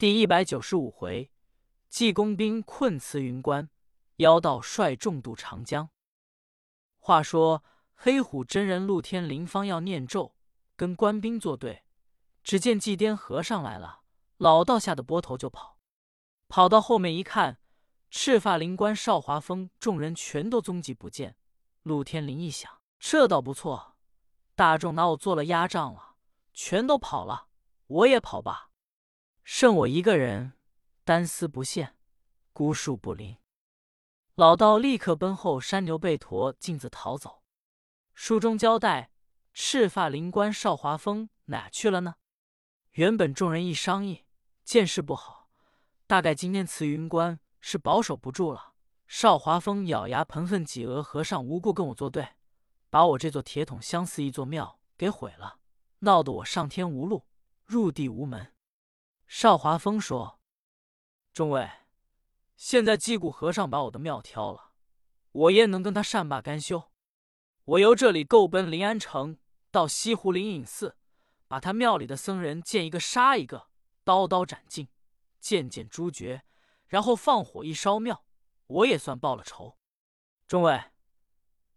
[0.00, 1.30] 第一百九十五回，
[1.90, 3.68] 济公兵困慈云关，
[4.16, 5.90] 妖道率众渡长江。
[6.98, 10.34] 话说黑虎真人陆天灵方要念咒，
[10.74, 11.84] 跟官兵作对，
[12.42, 14.00] 只见祭颠和尚来了，
[14.38, 15.76] 老道吓得拨头就跑。
[16.48, 17.60] 跑到后面一看，
[18.08, 21.36] 赤发灵官少华峰众人全都踪迹不见。
[21.82, 23.98] 陆天灵一想，这倒不错，
[24.54, 26.14] 大众拿我做了压仗了，
[26.54, 27.48] 全都跑了，
[27.86, 28.69] 我也跑吧。
[29.52, 30.52] 剩我一个人，
[31.02, 31.96] 单丝不线，
[32.52, 33.36] 孤树不林。
[34.36, 37.42] 老道立刻奔后山牛背驮径自逃走。
[38.14, 39.10] 书中交代，
[39.52, 42.14] 赤发灵官少华峰哪去了呢？
[42.92, 44.24] 原本众人一商议，
[44.62, 45.50] 见势不好。
[46.06, 48.74] 大概今天慈云观是保守不住了。
[49.08, 52.36] 少华峰咬牙喷恨：“几额和尚无故跟我作对，
[52.88, 55.58] 把我这座铁桶相似一座庙给毁了，
[55.98, 57.26] 闹得我上天无路，
[57.66, 58.52] 入地无门。”
[59.32, 60.40] 邵华峰说
[61.32, 61.70] ：“众位，
[62.56, 64.72] 现在击鼓和尚把我的庙挑了，
[65.30, 66.90] 我焉能跟他善罢甘休？
[67.64, 69.38] 我由这里够奔临安城，
[69.70, 70.96] 到西湖灵隐寺，
[71.46, 73.68] 把他庙里的僧人见一个杀一个，
[74.02, 74.88] 刀刀斩尽。”
[75.38, 76.42] 件件诛绝，
[76.88, 78.26] 然后放火一烧庙，
[78.66, 79.78] 我也算报了仇。
[80.48, 80.90] 众位，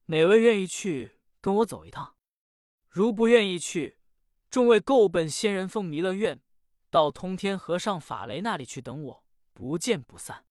[0.07, 2.15] 哪位愿意去跟我走一趟？
[2.89, 3.99] 如不愿意去，
[4.49, 6.41] 众位够奔仙人峰弥勒院，
[6.94, 10.45] 到通天和尚法雷那里去等我，不见不散。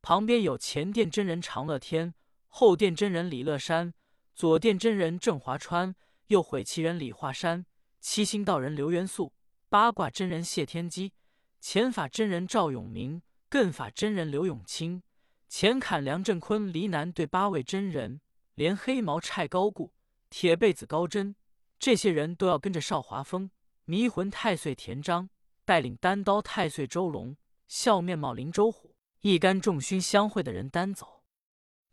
[0.00, 2.14] 旁边有前殿真人长乐天，
[2.46, 3.92] 后殿真人李乐山，
[4.36, 5.96] 左殿真人郑华川，
[6.28, 7.66] 右悔其人李华山，
[7.98, 9.32] 七星道人刘元素，
[9.68, 11.12] 八卦真人谢天机。
[11.60, 15.02] 前法真人赵永明，艮法真人刘永清，
[15.48, 18.20] 前砍梁振坤、黎南对八位真人，
[18.54, 19.92] 连黑毛蔡高固、
[20.30, 21.34] 铁背子高真，
[21.80, 23.50] 这些人都要跟着少华峰
[23.86, 25.28] 迷魂太岁田章，
[25.68, 31.22] 带领单刀太岁周龙、笑面貌林周虎，一干众勋相会的人单走。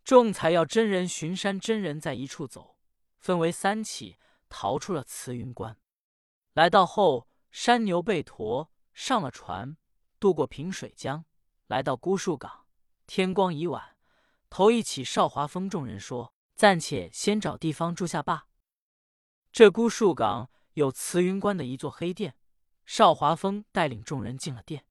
[0.02, 2.78] 众才要真人巡山真人在一处走，
[3.18, 4.16] 分为三起，
[4.48, 5.76] 逃出了慈云关，
[6.54, 8.70] 来到后山牛背驮。
[8.94, 9.76] 上了船，
[10.18, 11.26] 渡过平水江，
[11.66, 12.64] 来到孤树港。
[13.06, 13.98] 天光已晚，
[14.48, 18.46] 头一起少华峰众人说：“暂且先找地方住下罢。”
[19.52, 22.36] 这孤树港有慈云关的一座黑店，
[22.86, 24.86] 邵华峰带领众人进了店。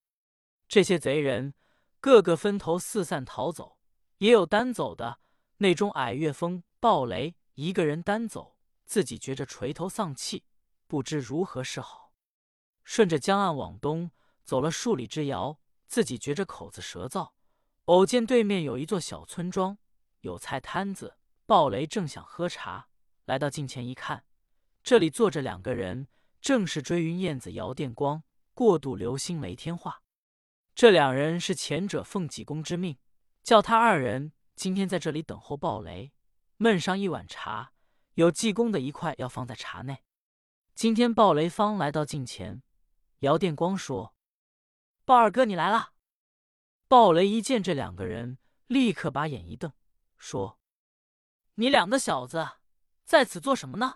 [0.67, 1.55] 这些贼人
[1.99, 3.79] 个个分头四散逃走，
[4.17, 5.19] 也有单走的。
[5.57, 10.43] 内中矮月峰暴雷一个人单走，自己觉着垂头丧气，
[10.85, 12.13] 不知如何是好。
[12.83, 14.11] 顺着江岸往东
[14.43, 17.31] 走了数里之遥，自己觉着口子舌燥，
[17.85, 19.77] 偶见对面有一座小村庄，
[20.19, 21.17] 有菜摊子。
[21.47, 22.89] 暴雷正想喝茶，
[23.25, 24.25] 来到近前一看，
[24.83, 26.07] 这里坐着两个人，
[26.45, 28.21] 正是追云燕子姚电光、
[28.53, 30.03] 过度流星雷天化。
[30.75, 32.99] 这两人是前者奉济公之命，
[33.41, 36.13] 叫他二人今天在这里等候暴雷，
[36.59, 37.73] 焖上一碗茶，
[38.13, 40.03] 有济公的一块要放在茶内。
[40.75, 42.61] 今天暴雷方来到近前。
[43.21, 44.13] 姚电光说
[45.03, 45.93] ：“鲍二哥，你来了。”
[46.87, 49.73] 鲍雷一见这两个人，立刻把眼一瞪，
[50.19, 50.59] 说
[51.55, 52.47] ：“你两个小子
[53.03, 53.95] 在此做什么呢？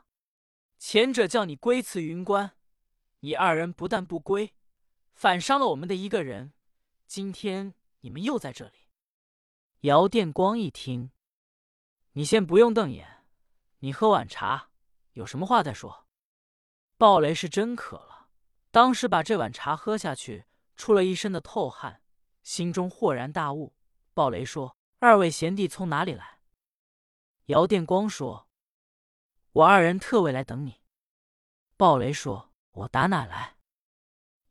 [0.80, 2.56] 前者叫你归慈云关，
[3.20, 4.56] 你二人不但不归，
[5.14, 6.54] 反伤了我们的一个人。
[7.06, 8.88] 今天你们又在这里。”
[9.82, 11.12] 姚电光一听
[12.14, 13.26] ：“你先不用瞪眼，
[13.80, 14.70] 你喝碗茶，
[15.14, 16.08] 有什么话再说。”
[16.98, 18.30] 鲍雷是真渴了。
[18.72, 22.02] 当时把这碗茶喝下去，出了一身的透汗，
[22.42, 23.76] 心中豁然大悟。
[24.14, 26.40] 鲍雷说：“二位贤弟从哪里来？”
[27.48, 28.48] 姚电光说
[29.52, 30.82] ：“我二人特为来等你。”
[31.78, 33.58] 暴雷说：“我打哪来？”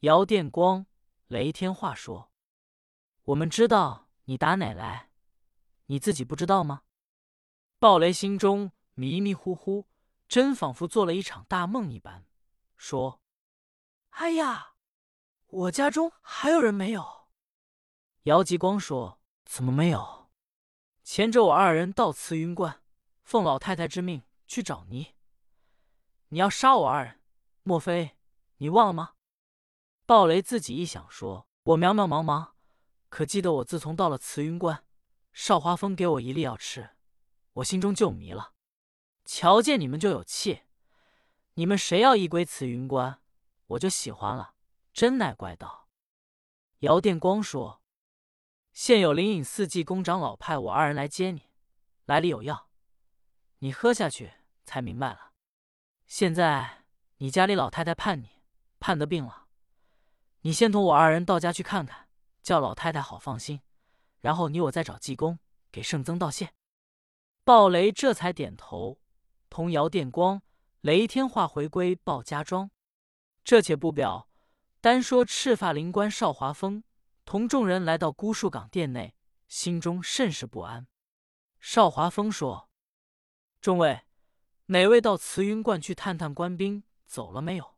[0.00, 0.86] 姚电光、
[1.26, 2.32] 雷天化说
[3.24, 5.10] ：“我们知道你打哪来，
[5.86, 6.82] 你自己不知道吗？”
[7.78, 9.86] 暴雷心中迷迷糊糊，
[10.28, 12.26] 真仿佛做了一场大梦一般，
[12.76, 13.20] 说。
[14.10, 14.74] 哎呀，
[15.46, 17.28] 我家中还有人没有？
[18.24, 20.30] 姚吉光说：“怎么没有？
[21.04, 22.82] 前者我二人到慈云观，
[23.22, 25.14] 奉老太太之命去找你。
[26.30, 27.20] 你要杀我二人，
[27.62, 28.16] 莫非
[28.56, 29.14] 你忘了吗？”
[30.04, 32.52] 鲍雷自己一想，说：“我渺渺茫茫，
[33.08, 34.84] 可记得我自从到了慈云观，
[35.32, 36.96] 少华峰给我一粒药吃，
[37.52, 38.54] 我心中就迷了。
[39.24, 40.62] 瞧见你们就有气，
[41.54, 43.20] 你们谁要一归慈云观？”
[43.68, 44.54] 我就喜欢了，
[44.94, 45.90] 真乃怪道。
[46.78, 47.82] 姚电光说
[48.72, 51.50] ：“现有灵隐寺济公长老派我二人来接你，
[52.06, 52.70] 来里有药，
[53.58, 54.32] 你喝下去
[54.68, 55.32] 才明白了。
[56.06, 56.84] 现在
[57.16, 58.42] 你家里老太太盼你，
[58.78, 59.46] 盼得病了，
[60.42, 62.10] 你先同我二人到家去看看，
[62.42, 63.62] 叫老太太好放心。
[64.20, 65.38] 然后你我再找济公
[65.72, 66.52] 给圣僧道谢。”
[67.44, 69.00] 鲍雷这才点头，
[69.48, 70.42] 同姚电光、
[70.82, 72.70] 雷天化回归鲍家庄。
[73.42, 74.28] 这且不表，
[74.82, 76.84] 单说赤发灵官邵华峰
[77.24, 79.14] 同众人来到孤树岗殿内，
[79.46, 80.86] 心中甚是不安。
[81.58, 82.68] 邵华峰说
[83.62, 84.02] ：“众位，
[84.68, 87.76] 哪位到慈云观去探探官兵走了没有？”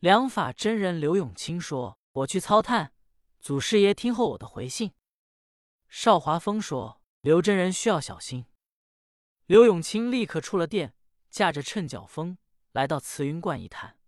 [0.00, 2.92] 良法真人刘永清说：“我去操探，
[3.40, 4.92] 祖师爷听候我的回信。”
[5.88, 8.46] 邵华峰说：“刘真人需要小心。”
[9.46, 10.94] 刘永清立刻出了殿，
[11.30, 12.38] 驾着趁脚风
[12.72, 13.98] 来到慈云观一探。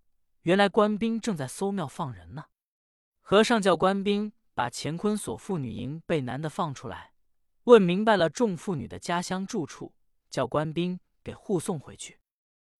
[0.42, 2.46] 原来官兵正在搜庙放人呢。
[3.20, 7.14] 和尚叫官兵把乾坤锁妇女营被男的放出来，
[7.64, 9.94] 问明白了众妇女的家乡住处，
[10.28, 12.20] 叫官兵给护送回去。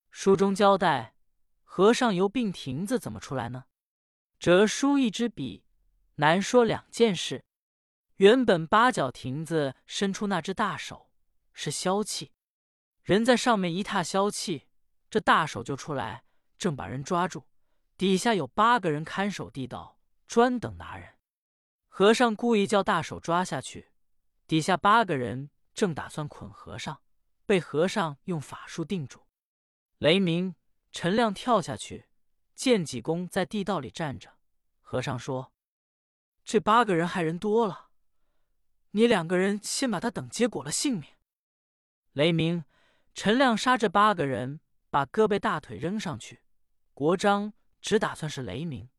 [0.09, 1.15] 书中交代，
[1.63, 3.65] 和尚由病亭子怎么出来呢？
[4.39, 5.63] 折书一支笔，
[6.15, 7.43] 难说两件事。
[8.17, 11.09] 原本八角亭子伸出那只大手，
[11.53, 12.31] 是消气，
[13.03, 14.67] 人在上面一踏消气，
[15.09, 16.23] 这大手就出来，
[16.57, 17.47] 正把人抓住。
[17.97, 21.15] 底下有八个人看守地道，专等拿人。
[21.87, 23.89] 和尚故意叫大手抓下去，
[24.47, 27.01] 底下八个人正打算捆和尚，
[27.51, 29.27] 被和尚用法术定住。
[29.97, 30.55] 雷鸣、
[30.93, 32.07] 陈亮跳下去，
[32.55, 34.37] 见济公在地道里站着。
[34.79, 35.51] 和尚说
[36.45, 37.89] ：“这八个人害人多了，
[38.91, 41.09] 你两个人先把他等结果了性命。”
[42.13, 42.63] 雷鸣、
[43.13, 46.43] 陈亮杀这八个人，把胳膊大腿扔上去。
[46.93, 47.51] 国璋。
[47.81, 48.91] 只打算是雷鸣、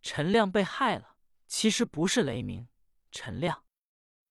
[0.00, 1.16] 陈亮被害了，
[1.48, 2.68] 其实不是雷鸣、
[3.10, 3.64] 陈亮，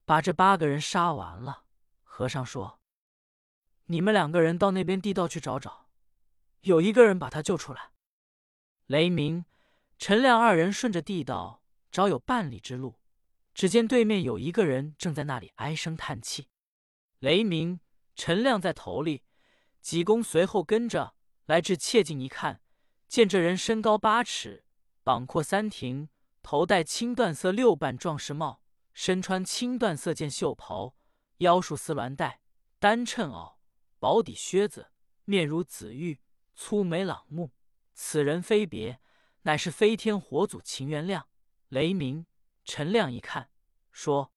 [0.05, 1.65] 把这八个人杀完了。
[2.03, 2.79] 和尚说
[3.87, 5.89] ：“你们两个人到那边地道去找找，
[6.61, 7.91] 有一个人把他救出来。”
[8.87, 9.43] 雷鸣、
[9.97, 11.61] 陈亮二人顺着地道
[11.91, 12.99] 找有半里之路，
[13.53, 16.47] 只见对面有一个人正在那里唉声叹气。
[17.19, 17.79] 雷鸣、
[18.15, 19.23] 陈亮在头里，
[19.81, 22.61] 济公随后跟着来至切近一看。
[23.07, 24.65] 见这人身高八尺，
[25.03, 26.09] 膀阔三庭，
[26.43, 28.61] 头戴青缎色六瓣壮士帽，
[28.93, 30.95] 身穿青缎色件袖袍，
[31.37, 32.41] 腰束丝鸾带，
[32.79, 33.56] 单衬袄，
[33.99, 34.91] 薄底靴子，
[35.25, 36.19] 面如紫玉，
[36.55, 37.51] 粗眉朗目。
[37.93, 38.99] 此人非别，
[39.41, 41.27] 乃是飞天火祖秦元亮。
[41.69, 42.25] 雷鸣、
[42.63, 43.49] 陈亮一看，
[43.91, 44.31] 说：“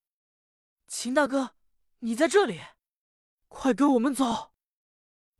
[0.87, 1.55] 秦大哥，
[1.99, 2.59] 你在这里，
[3.47, 4.53] 快跟我们走。”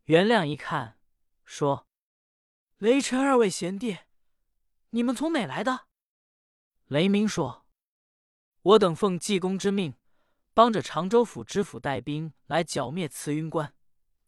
[0.06, 1.00] 元亮一看，
[1.44, 1.88] 说。
[2.78, 4.00] 雷陈二位贤弟，
[4.90, 5.88] 你们从哪来的？
[6.88, 7.68] 雷鸣说
[8.62, 9.94] ：“我等奉济公之命，
[10.54, 13.76] 帮着常州府知府带兵来剿灭慈云观。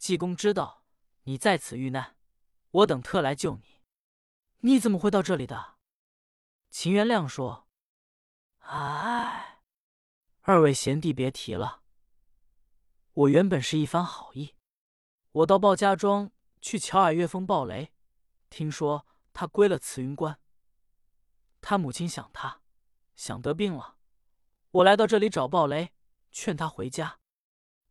[0.03, 0.83] 济公知道
[1.21, 2.17] 你在此遇难，
[2.71, 3.79] 我等特来救你。
[4.59, 5.75] 你怎么会到这里的？”
[6.69, 7.69] 秦元亮说
[8.67, 9.61] ：“哎，
[10.41, 11.83] 二位贤弟别提了，
[13.13, 14.55] 我原本是一番好意，
[15.31, 16.29] 我到鲍家庄
[16.59, 17.93] 去瞧耳岳峰鲍雷。”
[18.51, 20.37] 听说他归了慈云观，
[21.61, 22.61] 他母亲想他，
[23.15, 23.95] 想得病了。
[24.71, 25.93] 我来到这里找鲍雷，
[26.29, 27.21] 劝他回家，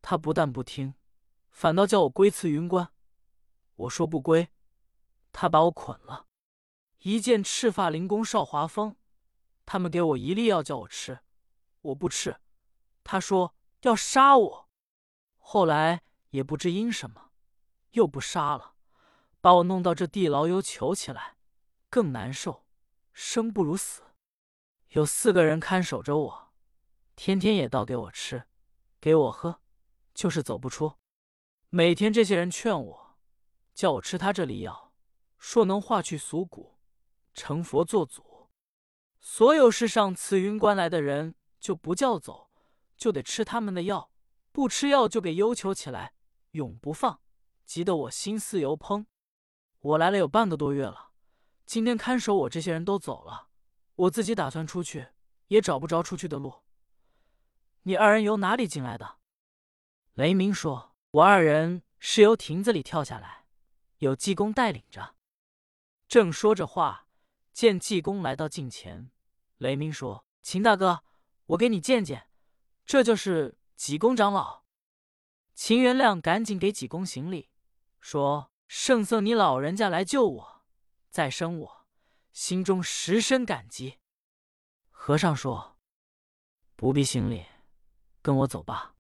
[0.02, 0.94] 他不但不听，
[1.52, 2.92] 反倒叫我归慈云观。
[3.76, 4.48] 我说不归，
[5.30, 6.26] 他把我捆了。
[7.00, 8.96] 一见赤发灵公邵华峰，
[9.64, 11.20] 他们给我一粒药叫我吃，
[11.82, 12.40] 我不吃，
[13.04, 14.68] 他说要杀我。
[15.38, 17.30] 后来也不知因什么，
[17.92, 18.74] 又不杀了。
[19.40, 21.36] 把我弄到这地牢，又囚起来，
[21.90, 22.64] 更难受，
[23.12, 24.02] 生不如死。
[24.90, 26.52] 有四个人看守着我，
[27.16, 28.44] 天天也倒给我吃，
[29.00, 29.60] 给我喝，
[30.14, 30.94] 就是走不出。
[31.74, 33.16] 每天这些人劝我，
[33.72, 34.92] 叫我吃他这里药，
[35.38, 36.78] 说能化去俗骨，
[37.32, 38.50] 成佛做祖。
[39.18, 42.50] 所有世上慈云观来的人，就不叫走，
[42.98, 44.10] 就得吃他们的药，
[44.52, 46.12] 不吃药就给忧囚起来，
[46.50, 47.22] 永不放，
[47.64, 49.06] 急得我心思油烹。
[49.80, 51.12] 我来了有半个多月了，
[51.64, 53.48] 今天看守我这些人都走了，
[53.94, 55.08] 我自己打算出去，
[55.46, 56.64] 也找不着出去的路。
[57.84, 59.16] 你二人由哪里进来的？
[60.12, 63.46] 雷鸣说：“我二人是由亭子里跳下来，
[63.98, 65.14] 有济公带领着。”
[66.08, 67.06] 正说着话，
[67.52, 69.10] 见济公来到近前，
[69.58, 71.04] 雷鸣说：“秦大哥，
[71.46, 72.28] 我给你见见，
[72.84, 74.64] 这就是济公长老。”
[75.54, 77.48] 秦元亮赶紧给济公行礼，
[78.00, 78.50] 说。
[78.74, 80.64] 圣僧，你老人家来救我，
[81.10, 81.86] 再生我，
[82.32, 83.98] 心中十深感激。
[84.88, 85.76] 和尚说
[86.74, 87.44] ：“不必行礼，
[88.22, 88.91] 跟我走吧。”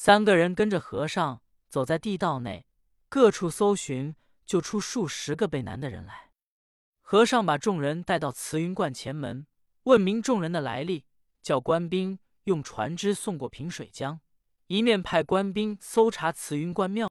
[0.00, 2.68] 三个人跟着和尚走在地道内，
[3.08, 4.14] 各处搜寻，
[4.46, 6.30] 就出数十个被难的人来。
[7.00, 9.48] 和尚把众人带到慈云观前门，
[9.82, 11.04] 问明众人的来历，
[11.42, 14.20] 叫官兵用船只送过平水江，
[14.68, 17.06] 一面派官兵搜查慈云观庙